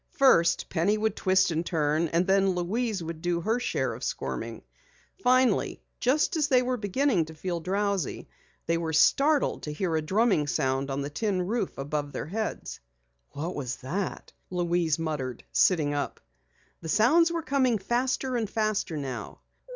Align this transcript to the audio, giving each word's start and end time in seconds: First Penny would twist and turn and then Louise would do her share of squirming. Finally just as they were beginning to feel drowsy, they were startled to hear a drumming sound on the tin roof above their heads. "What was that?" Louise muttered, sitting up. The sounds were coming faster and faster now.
First 0.13 0.67
Penny 0.67 0.97
would 0.97 1.15
twist 1.15 1.51
and 1.51 1.63
turn 1.63 2.07
and 2.07 2.25
then 2.25 2.55
Louise 2.55 3.03
would 3.03 3.21
do 3.21 3.39
her 3.41 3.59
share 3.59 3.93
of 3.93 4.03
squirming. 4.03 4.63
Finally 5.21 5.79
just 5.99 6.35
as 6.35 6.47
they 6.47 6.63
were 6.63 6.75
beginning 6.75 7.25
to 7.25 7.35
feel 7.35 7.59
drowsy, 7.59 8.27
they 8.65 8.79
were 8.79 8.93
startled 8.93 9.61
to 9.61 9.71
hear 9.71 9.95
a 9.95 10.01
drumming 10.01 10.47
sound 10.47 10.89
on 10.89 11.03
the 11.03 11.11
tin 11.11 11.43
roof 11.43 11.77
above 11.77 12.13
their 12.13 12.25
heads. 12.25 12.79
"What 13.33 13.53
was 13.53 13.75
that?" 13.75 14.33
Louise 14.49 14.97
muttered, 14.97 15.43
sitting 15.51 15.93
up. 15.93 16.19
The 16.81 16.89
sounds 16.89 17.31
were 17.31 17.43
coming 17.43 17.77
faster 17.77 18.35
and 18.37 18.49
faster 18.49 18.97
now. 18.97 19.41